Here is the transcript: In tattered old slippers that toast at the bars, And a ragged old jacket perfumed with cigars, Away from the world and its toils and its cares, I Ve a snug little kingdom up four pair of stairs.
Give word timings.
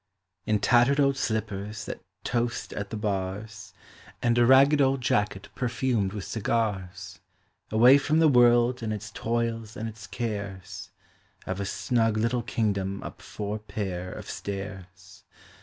In 0.47 0.57
tattered 0.57 0.99
old 0.99 1.15
slippers 1.15 1.85
that 1.85 2.01
toast 2.23 2.73
at 2.73 2.89
the 2.89 2.97
bars, 2.97 3.71
And 4.19 4.35
a 4.39 4.47
ragged 4.47 4.81
old 4.81 5.01
jacket 5.01 5.49
perfumed 5.53 6.11
with 6.13 6.23
cigars, 6.23 7.19
Away 7.69 7.99
from 7.99 8.17
the 8.17 8.27
world 8.27 8.81
and 8.81 8.91
its 8.91 9.11
toils 9.11 9.77
and 9.77 9.87
its 9.87 10.07
cares, 10.07 10.89
I 11.45 11.53
Ve 11.53 11.61
a 11.61 11.65
snug 11.67 12.17
little 12.17 12.41
kingdom 12.41 13.03
up 13.03 13.21
four 13.21 13.59
pair 13.59 14.11
of 14.11 14.27
stairs. 14.27 15.23